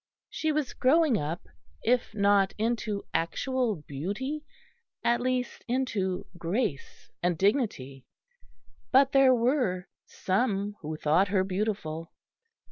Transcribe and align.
She 0.31 0.51
was 0.51 0.73
growing 0.73 1.19
up, 1.19 1.41
if 1.83 2.15
not 2.15 2.55
into 2.57 3.03
actual 3.13 3.75
beauty, 3.87 4.43
at 5.03 5.21
least 5.21 5.63
into 5.67 6.25
grace 6.39 7.11
and 7.21 7.37
dignity: 7.37 8.07
but 8.91 9.11
there 9.11 9.35
were 9.35 9.85
some 10.07 10.75
who 10.81 10.95
thought 10.97 11.27
her 11.27 11.43
beautiful. 11.43 12.11